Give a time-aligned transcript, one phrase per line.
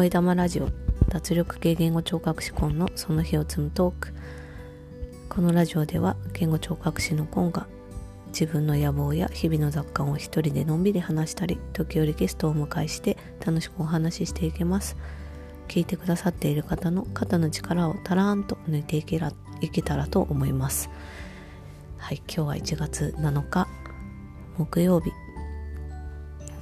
[0.00, 0.68] 声玉ラジオ
[1.10, 4.14] 脱力系言語聴覚士コンのその日を積むトーク。
[5.28, 7.66] このラジオでは言語聴覚士のコンが
[8.28, 14.96] 自分の野望や日々の雑感を一人でのんびり話したり時折ゲストをお迎えして楽しくお話ししていけます。
[15.68, 20.88] 聞いてくださっている方の肩の力をたらんと抜いていけらいけたらと思います。
[21.98, 23.68] はい今日は1月7日
[24.56, 25.12] 木曜日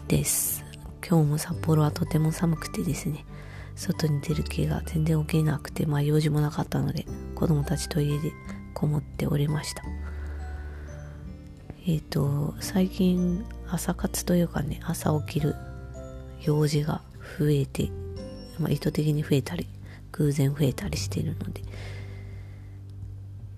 [0.08, 0.67] です。
[1.08, 3.24] 今日も札幌はとても寒くてですね
[3.74, 8.32] 外に出る気が全然起きなくてまあ用事もなかったので子供たちと家で
[8.74, 9.82] こもっておりました。
[11.86, 15.54] えっ、ー、と最近朝活というかね朝起きる
[16.42, 17.00] 用事が
[17.38, 17.90] 増えて、
[18.58, 19.66] まあ、意図的に増えたり
[20.12, 21.62] 偶然増えたりしているので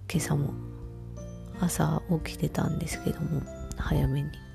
[0.09, 0.55] 今朝も
[1.59, 3.43] 朝起きてたんですけども
[3.77, 4.50] 早めに。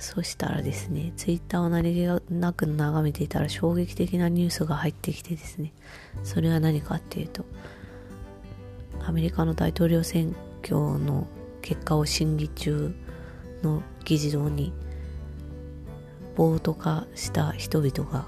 [0.00, 5.74] そしたらですね、ツイッターを何気なく眺めていたら衝撃的なニュースが入ってきてですね、
[6.24, 7.44] それは何かっていうと、
[9.00, 10.34] アメリカの大統領選
[10.64, 11.26] 挙の
[11.60, 12.94] 結果を審議中
[13.62, 14.72] の議事堂に
[16.34, 18.24] 暴徒化した人々が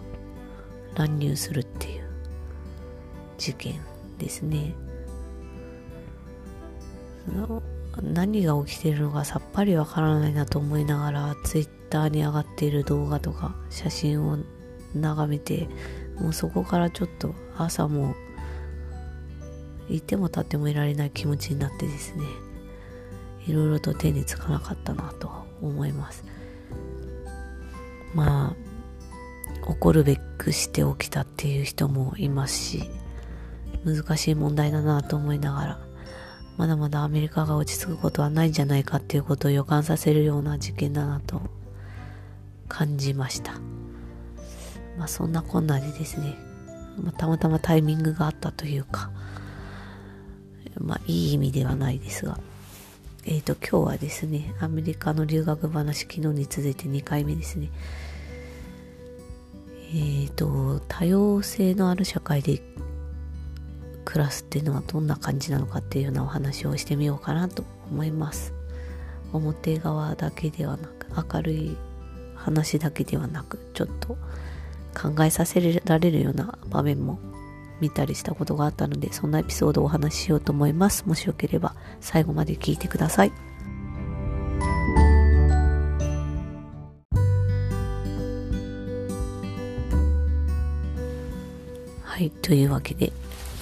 [0.94, 2.04] 乱入するっていう
[3.38, 3.80] 事件
[4.18, 4.74] ですね。
[8.00, 14.38] 何が起きてるのかさっぱりわからないなと思いながらツイッターに上がっている動画とか写真を
[14.94, 15.68] 眺めて
[16.18, 18.14] もうそこからちょっと朝も
[19.88, 22.24] いても立ってもいられない気持ちになってですね
[23.46, 26.24] いろいろと手につかなかったなと思います。
[28.14, 28.72] まあ
[29.66, 32.90] 怒るべくして起きたっていう人もいますし
[33.84, 35.91] 難しい問題だなと思いながら
[36.56, 41.40] まだまだアメリカが落ち着くことはないんじゃないかっていうことを予感させるような事件だなと
[42.68, 43.54] 感じました。
[44.98, 46.36] まあそんなこんなでですね、
[47.02, 49.10] まあ、たまたまタイミングがあったというか、
[50.78, 52.38] まあいい意味ではないですが、
[53.24, 57.70] えっ、ー、と今日はですね、アメリカの留学話昨日に続いて2回目ですね。
[59.94, 62.62] えっ、ー、と、多様性のある社会で
[64.12, 68.52] 暮らすっていうのはどんな感じなのかっていうようなお話をしてみようかなと思います。
[69.32, 71.76] 表側だけではなく明るい
[72.34, 74.18] 話だけではなくちょっと
[74.94, 77.18] 考えさせられるような場面も
[77.80, 81.04] 見たりしたことがあったのでそんなエピソードをお話ししようと思います。
[81.06, 83.32] もしよければ最後まで聞いてください。
[92.02, 93.10] はいというわけで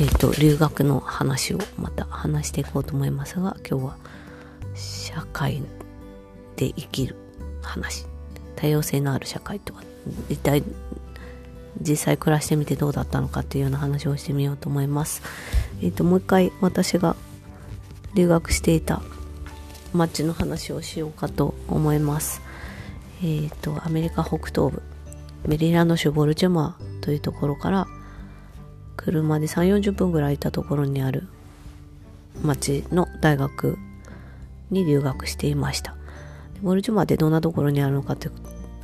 [0.01, 3.97] えっ、と、留学の話をまた話していこうと思いますが、今日は
[4.75, 5.63] 社会
[6.57, 7.17] で生きる
[7.61, 8.07] 話。
[8.57, 9.83] 多様性のある社会とは、
[10.31, 10.63] 一体
[11.83, 15.21] 実際暮らしてみてどうだったのかっていうような話をしてみようと思います。
[15.83, 17.15] えっ、と、もう一回私が
[18.15, 19.03] 留学していた
[19.93, 22.41] 街の話をしようかと思います。
[23.23, 24.83] えっ、と、アメリカ北東部、
[25.47, 27.87] メリーランド州ボルチェマーというところから、
[29.01, 31.27] 車で3、40分ぐらいいたところにある
[32.43, 33.79] 町の大学
[34.71, 35.97] に留学していました。
[36.61, 38.33] モルジュマでどんなところにあるのかという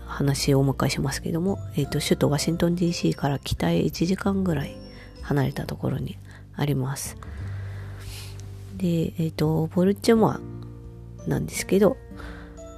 [0.06, 4.74] 話をお迎えしますけども、えっ、ー、と、首都ワシントン DC から北へ1時間ぐらい
[5.20, 6.16] 離れたところに
[6.54, 7.18] あります。
[8.78, 10.40] で、えっ、ー、と、ボルチェモア
[11.26, 11.98] なんですけど、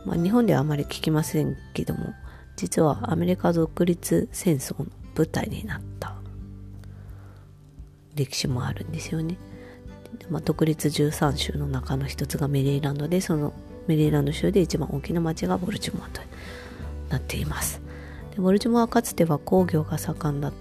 [0.04, 2.14] まあ、日本ではあまり聞きませんけども、
[2.56, 6.16] 実はアメリカ独立戦争の舞台になった
[8.18, 9.36] 歴史もあるんですよね。
[10.30, 13.52] まあ、独立13州の中の一つがメリーランドでその
[13.86, 16.20] メリーランド州で一番大きな町がボルチモアと
[17.08, 17.80] なっています
[18.34, 20.52] でボルチモアはかつては工業が盛んだ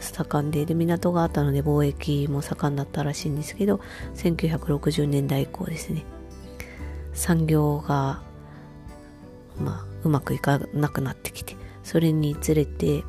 [0.00, 3.80] 盛んでで港があったので貿易も盛んだったらしいんですけど
[4.16, 6.04] 1960年代以降ですね
[7.14, 8.22] 産業が
[9.58, 13.04] まあうまくいかなくなってきてそれにつれて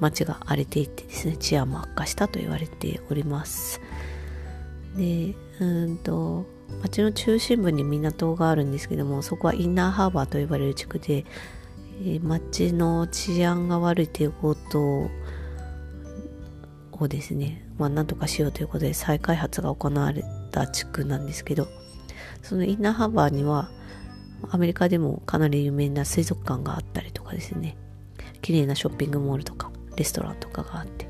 [0.00, 3.80] 街が荒れていてですね、治安も悪化したと言われております。
[4.96, 6.46] で、うんと、
[6.82, 11.24] 街の中心部に港があるんですけども、そこはインナーハーバーと呼ばれる地区で、
[12.02, 15.10] えー、街の治安が悪いということ
[16.92, 21.68] をですね、まあ、なんとかしようということで再開発が行われた地区なんですけど、
[22.42, 23.70] そのインナーハーバーには、
[24.48, 27.76] アメリカでもかなり有名な水族館があったりとかですね、
[28.40, 29.70] 綺麗なショッピングモールとか、
[30.00, 31.06] レストランとかがあって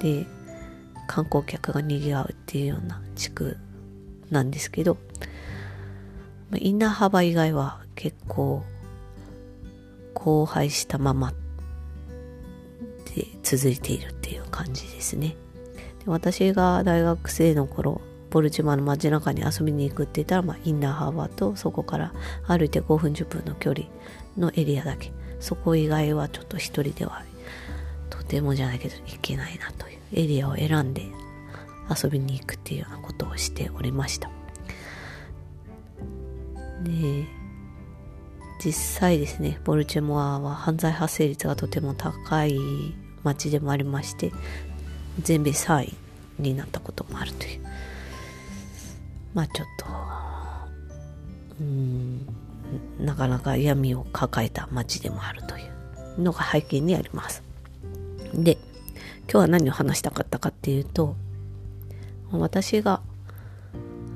[0.00, 0.26] で
[1.06, 3.56] 観光客が賑わうっていうような地区
[4.30, 4.98] なんですけど
[6.58, 8.64] インナーハバ以外は結構
[10.14, 11.32] 荒廃したまま
[13.14, 15.36] で続いているっていう感じですね。
[16.04, 18.00] で私が大学生の頃
[18.30, 22.12] ボルチマの街中に遊びに行くって言ったら、まあ、インナーハーバーとそこから
[22.48, 23.86] 歩いて5分10分の距離
[24.36, 27.22] のエリアだけそこ以外はちょっと一人では
[28.28, 31.02] てもじゃないけど行けないなというエリアを選んで
[32.02, 34.30] 遊びに行くっていうようなことをしておりました。
[36.82, 37.24] で
[38.64, 42.58] 実際ですねボルチェモアは犯罪発生率がとても高い
[43.22, 44.32] 町でもありまして
[45.20, 45.94] 全米3位
[46.38, 47.60] になったこともあるという。
[49.34, 49.86] まあちょっと
[51.60, 52.26] うん
[52.98, 55.60] なかなか闇を抱えた町でもあるとい
[56.16, 57.45] うのが背景にあります。
[58.36, 58.58] で
[59.24, 61.16] 今日は何を話したかったかっていうと
[62.30, 63.00] 私が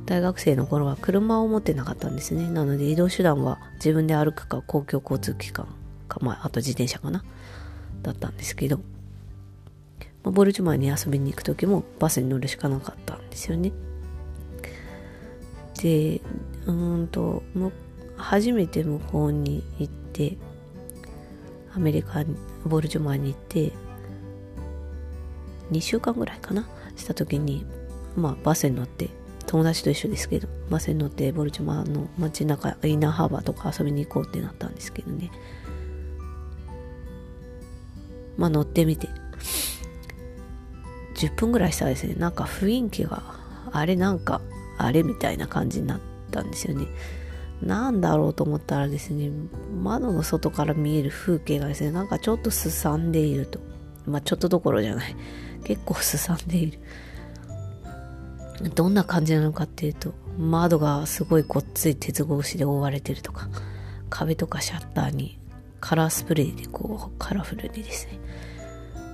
[0.07, 2.49] 大学生の頃は車を持ってなかったんですね。
[2.51, 5.69] なので移動手段は自分で歩くか公共交通機関
[6.09, 7.25] かまああと自転車かな
[8.03, 8.83] だったんですけど、ま
[10.27, 13.73] あ、ボルチュマーに遊びに行く時もバスに乗るしかなかったんですよね。
[15.81, 16.21] で
[16.67, 17.43] うんと
[18.17, 20.37] 初めて向こうに行って
[21.75, 23.73] アメリカにボルジュマーに行って
[25.71, 26.67] 2週間ぐらいかな？
[26.97, 27.65] した時に
[28.17, 29.09] まあバスに乗って
[29.47, 35.31] 友達と一緒ですけどバスに乗ってボルジュマの街中インナーハーバーとか遊びに行こうってなったんですけどね。
[38.37, 39.09] まあ乗ってみて。
[41.17, 42.15] 10分ぐらいしたらですね。
[42.15, 43.23] なんか雰囲気が
[43.73, 44.41] あれなんか
[44.79, 46.01] あれみたいな感じになっ
[46.31, 46.87] たんですよね。
[47.61, 49.31] なんだろうと思ったらですね
[49.83, 53.61] 窓の外から見える風景がですねなんかちょっとすさんでいると。
[54.07, 55.15] まあちょっとどころじゃない。
[55.65, 56.79] 結構すさんでいる
[58.75, 63.49] どんな感じなのかっていうと窓がすごいごっつい鉄格子で覆われてるとか
[64.11, 65.39] 壁とかシャッターに
[65.81, 68.19] カラースプレーでこうカラフルにですね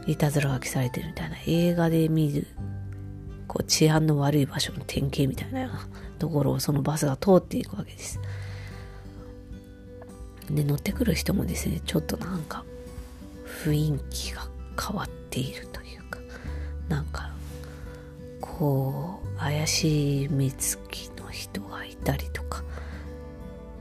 [0.06, 2.46] いたずら書きされてるみたいな映画で見る
[3.46, 5.88] こう治安の悪い場所の典型みたいな
[6.18, 8.20] ところをそのバスが通っていくわけです。
[10.50, 12.64] で乗ってくる人もですねちょっとなんか
[13.64, 14.48] 雰囲気が
[14.80, 15.85] 変わっているという
[16.88, 17.30] なんか
[18.40, 22.62] こう怪しい目つきの人がいたりとか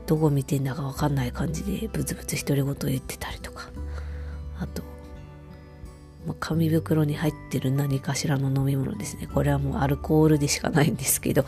[0.06, 3.70] どこ見てんだか分かんない感じでブツブツ独り言言ってたりとか
[4.58, 4.82] あと、
[6.26, 9.26] まあ、紙袋に入ってる何かしらの飲み物ですね。
[9.26, 11.44] これはもうアルコールでしかないんですけど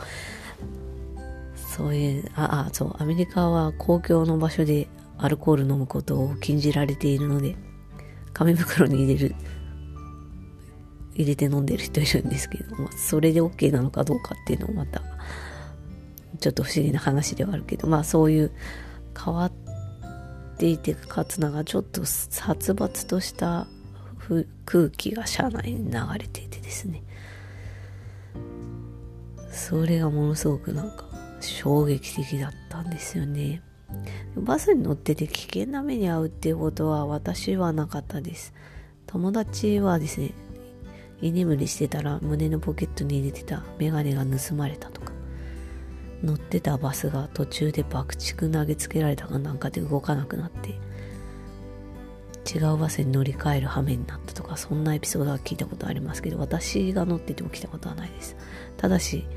[1.79, 7.55] そういう、あ、あ、そう、アメリカは公共の場所でアルコール飲むことを禁じられているので、
[8.33, 9.35] 紙袋に入れる、
[11.19, 15.01] 入れて飲んでる人いるんですけど、まあ、それで OK なのかどうかっていうのもまた、
[16.39, 18.51] ちょっと不思議な話ではあるけど、まあそういう
[19.21, 19.51] 変わっ
[20.57, 23.67] ていて、かつなんかちょっと殺伐とした
[24.65, 27.03] 空気が車内に流れていてですね、
[29.51, 31.03] それがものすごくなんか
[31.41, 33.61] 衝撃的だったんですよね。
[34.37, 38.53] バスに乗ってて危険な目に遭うっていうことは私はなかったです。
[39.07, 40.31] 友達はですね、
[41.21, 45.13] 居眠りしてたら胸のポケットに入れてたメガネが盗まれたとか、
[46.23, 50.79] 乗ってたバスが途中で爆竹投げつけられたかなんかで動かなくなって、
[52.51, 58.35] 違うバスに乗り換える羽目になったとか、そんなエピソードは聞いたことありますけど、私が乗ってて起きたことはないです。
[58.77, 59.27] ただし、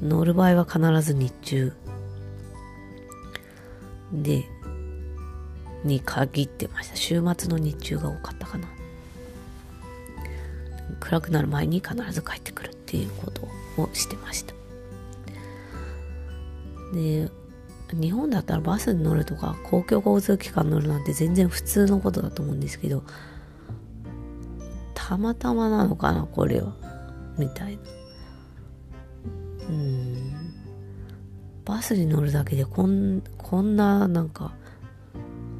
[0.00, 1.72] 乗る場合は必ず日中。
[4.12, 4.44] で
[5.84, 6.96] に限ってました。
[6.96, 8.68] 週末の日中が多かったかな。
[11.00, 14.54] 暗くなる前に必ず帰ってくるっていうことをしてました。
[16.92, 17.30] で
[17.92, 23.02] 日本だったらバスに乗るとか公共交通機関に乗るなんて全然普通のことだと思うんですけど
[24.94, 26.72] たまたまなのかなこれは
[27.36, 27.82] みたいな。
[29.68, 30.32] うん。
[31.64, 34.52] バスに乗るだけでこんこんななんか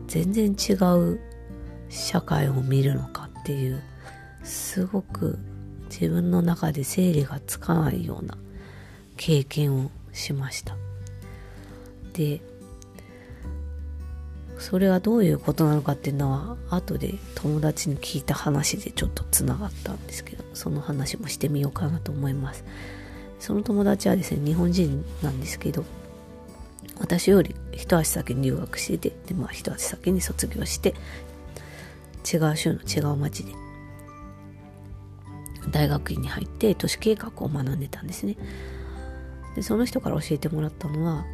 [0.07, 1.21] 全然違う
[1.89, 3.83] 社会を見るのかっていう
[4.43, 5.39] すごく
[5.91, 8.37] 自分の中で整理がつかないような
[9.17, 10.77] 経験をしました。
[12.13, 12.41] で
[14.59, 22.65] それはどういうことなのかっていうのは後で友達に聞いた話でちょっとつながったんですけどその話もしてみようかなと思います。
[23.39, 25.85] その友達はですね日本人なんですけど
[26.99, 30.95] 私より一足先に留学しててで、まあ、一足先に卒業して
[32.31, 33.53] 違う州の違う町で
[35.69, 38.37] 大学院に入って都市計画を学んでたんですね。
[39.55, 41.25] でその人から教えてもらったのは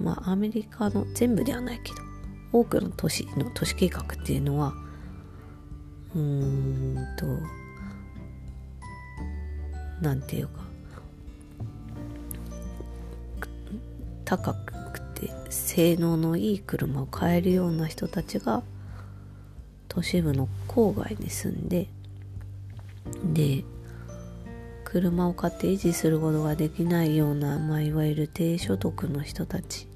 [0.00, 1.96] まあアメリカの全部ではないけど
[2.52, 4.74] 多くの都市の都市計画っていうのは
[6.14, 7.26] うーんと
[10.02, 10.62] なんていうか
[14.24, 18.62] 高くて性能のいい車を買えるような人たちが
[19.88, 21.86] 都市部の郊外に住んで
[23.32, 23.64] で
[24.84, 29.88] 車を買って維持することができないような、まあ、いわゆる低所得の人たち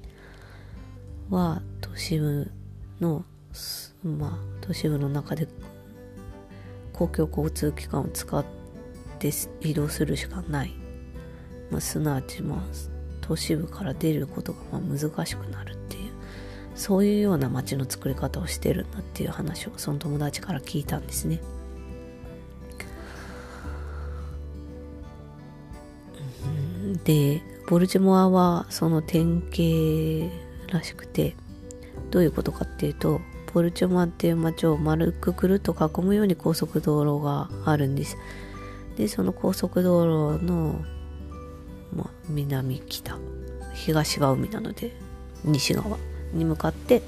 [1.29, 2.51] は都市部
[2.99, 3.23] の
[4.03, 5.47] まあ都市部の中で
[6.93, 8.43] 公共交通機関を使っ
[9.19, 10.73] て移動するしかない、
[11.69, 12.59] まあ、すなわちまあ
[13.21, 16.11] 都市部から出ることがまあ難しくなるっていう
[16.75, 21.39] そういうような街の作り方をしてるんだっていう話をその友達から聞いたんですね。
[27.07, 31.37] でボルチモアはその典型らしくて
[32.11, 33.21] どういうことかっていうと
[33.53, 38.17] ボルチモアっていう街を丸くくるっと囲むように高速道路があるんです。
[38.97, 40.81] でその高速道路の、
[41.95, 43.17] まあ、南北
[43.73, 44.91] 東が海なので
[45.45, 45.97] 西側
[46.33, 47.01] に向かって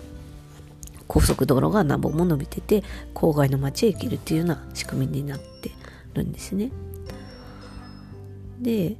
[1.08, 5.72] 高速道路が何本も伸びてて郊外の街へ行けるっていうような仕組みになって
[6.14, 6.72] るんですね。
[8.62, 8.96] で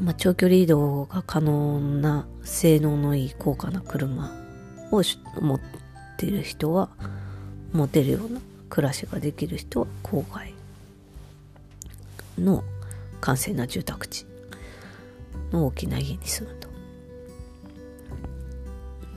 [0.00, 4.32] まあ、長距離移動が可能な性能のいい高価な車
[4.90, 5.02] を
[5.40, 5.60] 持っ
[6.16, 6.88] てる人は
[7.72, 10.54] 持てるような暮らしができる人は郊外
[12.38, 12.64] の
[13.20, 14.26] 閑静な住宅地
[15.52, 16.68] の大きな家に住むと。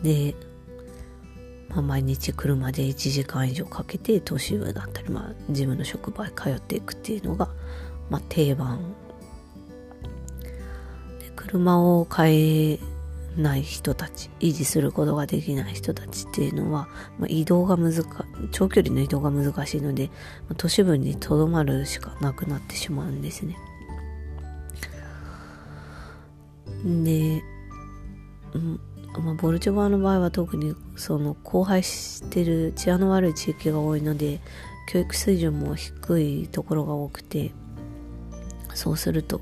[0.03, 0.35] で、
[1.69, 7.49] まあ、毎日車で1時間以上かけて都市部だったり、まあ、自分の職場へ通っていくっていうのが、
[8.09, 8.95] まあ、定番
[11.35, 12.79] 車を買え
[13.37, 16.87] ない人たち、維持することができない人たちっていうのは、
[17.19, 18.05] まあ、移動が難
[18.51, 20.07] 長距離の移動が難しいので、
[20.47, 23.57] まあ、都市部にとどまるしかなくなってしまうんですね。
[26.85, 27.43] で、
[28.57, 28.79] ん
[29.19, 34.39] まあ、ボルチョバの場合は特にその荒廃してる治安の悪い地域が多いので
[34.87, 37.51] 教育水準も低いところが多くて
[38.73, 39.41] そうすると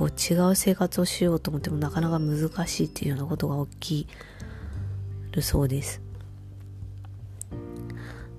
[0.00, 4.08] こう違う生活をしようと思ってもなかなか難しいっていうようなことが起き
[5.32, 6.00] るそうです。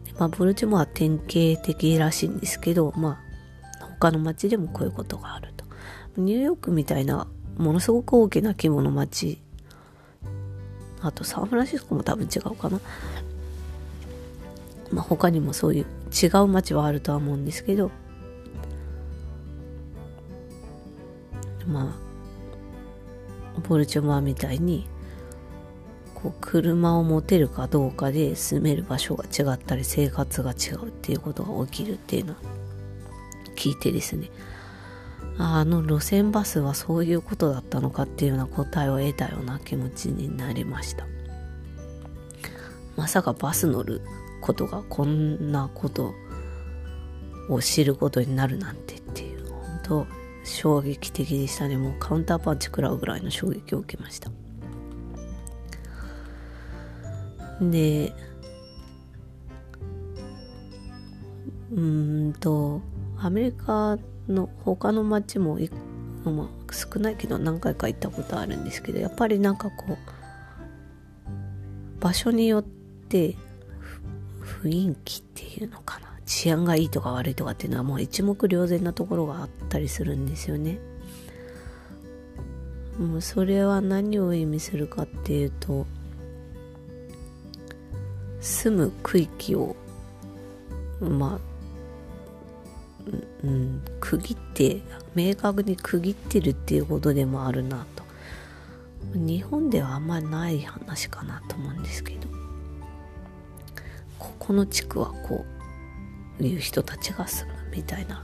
[0.03, 3.22] でまあ、ボルチモアは典型的らしいんですけど、ま
[3.80, 5.63] あ、他の街でもこういうことがあると。
[6.18, 7.27] ニューヨークみたいな
[7.58, 9.39] ものすごく大きな規模の街、
[11.00, 12.82] あとサンフランシスコも多分違うかな。
[14.91, 17.91] まあ、他にもそういう違う街はあるとは思うんですけど、
[21.68, 21.98] ま
[23.58, 24.88] あボルチョマーみたいに
[26.15, 32.36] こう車を持てるかどうかで住める場所が違ったり生活が違うっていうことが起きるっていうのを
[33.56, 34.30] 聞いてですね。
[35.38, 41.08] あの路線バスはそういうことだったのかっていうような答えを得たような気持ちになりました。
[42.96, 44.01] まさかバス乗る
[44.41, 46.13] ことがこんなこと
[47.50, 50.08] を知ることになるなんてっていう本当
[50.43, 51.77] 衝撃的でしたね。
[51.77, 54.31] もうカウンターパンチ食らうぐらいの衝撃を受けました。
[57.62, 58.13] で
[61.71, 62.81] うんと
[63.19, 65.60] アメリカの他の街も
[66.25, 69.98] まあ、少ないけど何回か行ったことあるんですけどやっぱりなんかこう
[72.00, 73.36] 場所によって
[74.62, 76.11] 雰囲気っていうのかな。
[76.31, 80.79] 治安がいいとか悪いとかっていうのはもう一目瞭然なところがあったりするんですよね。
[82.97, 85.85] もうそれは何を意味するかっていうと
[88.39, 89.75] 住む区域を
[91.01, 91.39] まあ、
[93.43, 94.81] うん、区切って
[95.13, 98.03] 明確に区切ってるっていうことでもあるなと
[99.13, 102.27] 日本ではあんまりない話かなと思うんですけど
[104.17, 105.50] ここの地区はこう
[106.39, 108.23] いう人たちが住むみたいな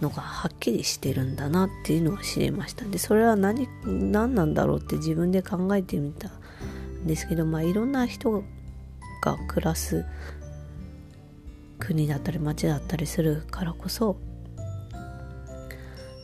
[0.00, 8.42] のがはっきりしてるんだなっていうのを知りましたでそれは何何なんだろうって自分で考えてみたんですけどまあいろんな人
[9.22, 10.04] が暮らす
[11.78, 14.16] 国だったり町だったりするからこそ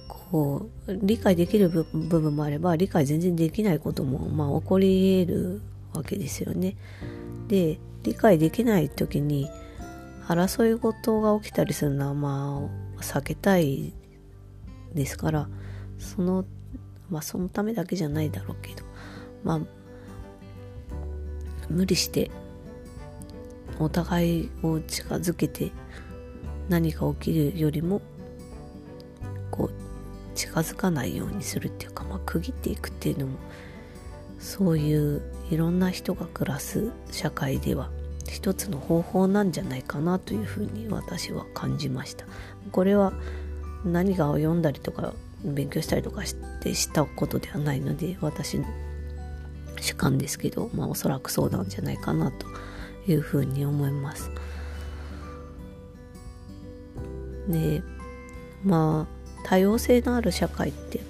[0.08, 6.74] こう理解できる部分もあれば理解全然できないこともまあ起こり得るわけですよね。
[7.48, 9.50] で理解できない時に
[10.28, 13.92] 争い事が起きたりするのはまあ避けたい
[14.94, 15.48] ですから
[15.98, 16.44] その
[17.10, 18.84] まあそのためだけじゃないだろうけど
[19.44, 19.60] まあ
[21.68, 22.30] 無理して
[23.78, 25.72] お互いを近づけて
[26.68, 28.00] 何か起きるよりも
[29.50, 29.70] こう
[30.34, 33.38] 近づかないようにするっていうか、まあ、区切っていくっていうのも
[34.38, 37.90] そういういろんな人が暮らす社会では
[38.32, 42.24] 一つの方法なんじゃないかなというふうに私は感じました。
[42.70, 43.12] これは
[43.84, 45.12] 何かを読んだりとか
[45.44, 48.64] 勉強したりとかしてしたことではないので私の
[49.82, 52.46] 主観ですけど、まあ、おそらくそうなんじゃないかなと
[53.06, 54.30] いうふうに思います。
[57.48, 57.82] で
[58.64, 61.00] まあ多様性のある社会って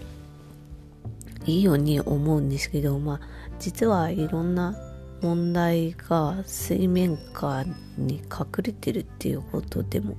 [1.46, 3.20] いいように思うんですけど、まあ、
[3.60, 4.74] 実はいろんな
[5.22, 7.64] 問題が水面下
[7.96, 10.16] に隠れてるっていうことでも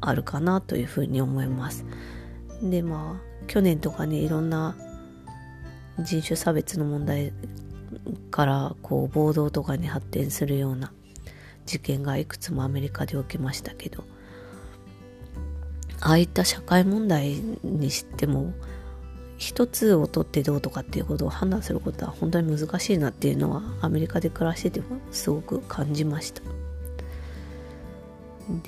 [0.00, 1.84] あるかなというふうに思います。
[2.62, 4.76] でまあ去年とかねいろんな
[6.00, 7.32] 人種差別の問題
[8.30, 10.92] からこう暴動とかに発展するような
[11.66, 14.04] 事件がいくつもアメリカで起きましたけど
[16.00, 18.52] ああいった社会問題にしても
[19.38, 26.42] 一つを取ってどうとかっていうことを判断することは本当に難しいなっていうのはアメリカで暮らしててもすごく感じました。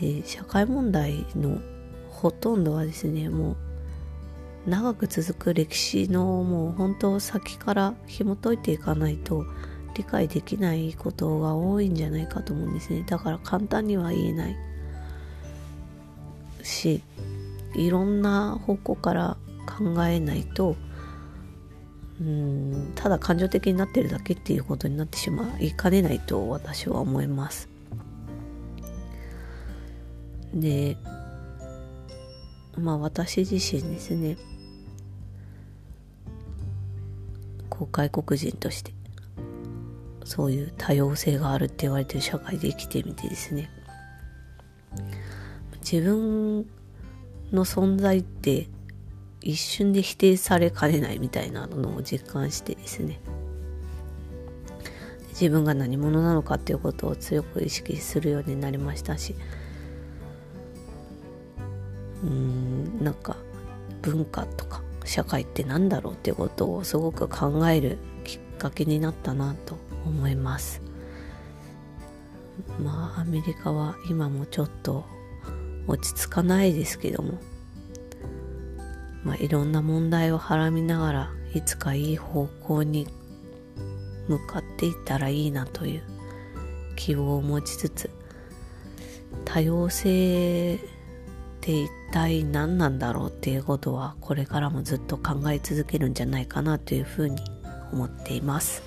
[0.01, 1.59] で社会問題の
[2.11, 3.53] ほとんどはですねも
[4.67, 9.45] う長く続く歴史のもう本当先から紐解いていかないと
[9.95, 13.05] 理解できないことが多いんじゃないかと思うんですね。
[13.09, 14.57] だから簡単には言えない
[16.63, 17.03] し
[17.75, 19.37] いろんな方向から
[19.67, 20.77] 考えないと
[22.21, 27.69] うんただ感情的になってるだけっていうことになってしまいかねないと私は思います。
[30.55, 30.97] で
[32.77, 34.37] まあ私自身ですね
[37.69, 38.93] こう外国人として
[40.25, 43.71] そういう多様性があるって言われてる社会で生きてみてですね
[45.81, 46.67] 自分
[47.53, 48.69] の存在って
[49.43, 53.21] 一瞬で否定されかねないみたいなのを実感してですね。
[55.31, 59.35] 自分が何者なのかっていうことを強く意識するようになりましたし。
[62.23, 63.37] うんなんか
[64.03, 70.83] 文化とか社会って何だろうっていうことをすごく考えるきっかけになったなと思います。
[72.79, 75.07] まあアメリカは今もちょっと
[75.87, 77.39] 落ち着かないですけども。
[79.25, 83.07] まあ、いろんな問題をはらみながらいつかいい方向に
[84.29, 86.03] 向かっていったらいいなという
[86.97, 88.11] 希望を持ちつつ
[89.45, 90.79] 多様性っ
[91.61, 97.37] て一体何なんだろうっていうことはこれからもずっと考え続けるんじゃないかなというふうに
[97.93, 98.83] 思っています。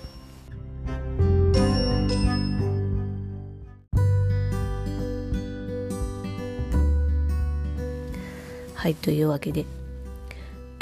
[8.73, 9.65] はいというわけで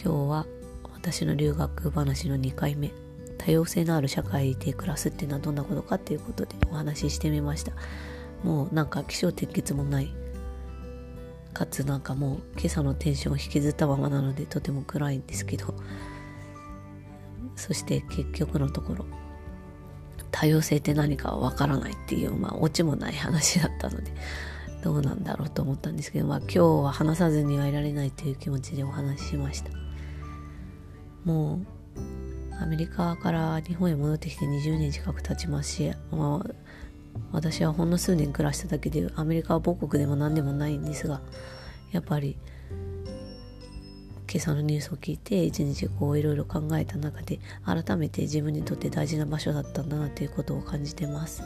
[0.04, 0.48] 今日は
[0.94, 2.92] 私の留学話の2回目。
[3.38, 7.74] 多様性のある社会で暮らすっていうのはどんなことかっていうことでお話ししてみました。
[8.44, 10.12] もうなんか気象転結もない。
[11.54, 15.76] かつなんかもう今朝のテンションを引きずったままなのでとても暗いんですけど。
[17.56, 19.06] そして結局のところ
[20.32, 24.12] 多様性って何かわからないっていうまあオチもない話だったので
[24.84, 29.91] どうなんだろうと思ったんですけどまあ今日は話さずにはいられないという気持ちでお話ししました。
[31.26, 36.50] もうアメリカから日本へ戻ってきて20年近く経ちますし、まあ、
[37.32, 41.22] 私はほんの数年暮らしただけでアメリカは母国でも何でもないんですが
[41.92, 42.38] やっぱり
[44.32, 51.44] 今朝のニュースを聞いて一日こういろいろ考えた中で改めて自分にとって大事な場所だったんだなということを感じてます。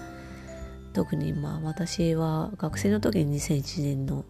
[0.94, 4.24] 特にまあ私は学生の時に2001年の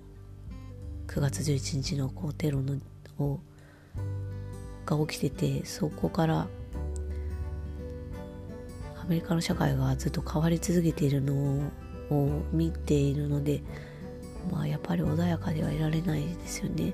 [1.08, 2.77] 9月11日のこうテロの
[3.19, 3.39] を
[4.86, 6.48] が起きててそこから
[9.02, 11.71] アメリカの社会がずっと変わり続けているの
[12.10, 13.62] を見ているので
[14.52, 16.93] まあやっぱり穏やかではいられないですよね。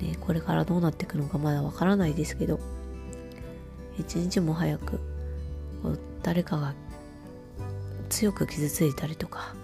[0.00, 2.60] ねこれからどうなっていくのかまだわからないですけど
[3.98, 5.00] 一日も早く
[6.22, 6.74] 誰かが
[8.08, 9.54] 強く傷ついたりとか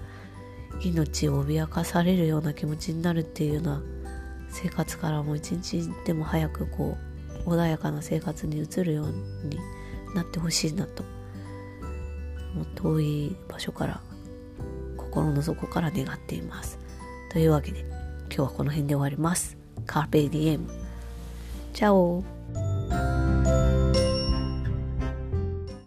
[0.80, 3.82] 命を脅かされるような気持ちになるっていうような
[4.54, 6.96] 生活からもう一日でも早くこ
[7.44, 9.08] う穏やかな生活に移るよう
[9.46, 9.58] に
[10.14, 11.02] なってほしいなと
[12.54, 14.00] もう遠い場所から
[14.96, 16.78] 心の底から願っています。
[17.32, 19.56] というわけで今日はこの辺で終わります。
[19.86, 20.68] カーペディエム。
[21.72, 22.33] チャオ。